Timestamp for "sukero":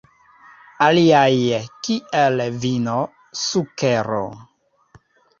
3.41-4.23